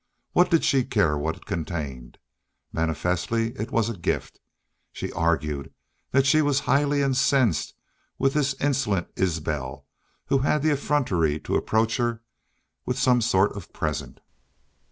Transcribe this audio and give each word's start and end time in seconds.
What 0.31 0.49
did 0.49 0.63
she 0.63 0.83
care 0.83 1.15
what 1.15 1.35
it 1.35 1.45
contained? 1.45 2.17
Manifestly 2.73 3.51
it 3.55 3.69
was 3.69 3.87
a 3.87 3.95
gift. 3.95 4.39
She 4.91 5.11
argued 5.13 5.71
that 6.09 6.25
she 6.25 6.41
was 6.41 6.61
highly 6.61 7.03
incensed 7.03 7.75
with 8.17 8.33
this 8.33 8.55
insolent 8.59 9.09
Isbel 9.15 9.85
who 10.25 10.39
had 10.39 10.63
the 10.63 10.71
effrontery 10.71 11.39
to 11.41 11.55
approach 11.55 11.97
her 11.97 12.23
with 12.83 12.97
some 12.97 13.21
sort 13.21 13.55
of 13.55 13.71
present. 13.73 14.21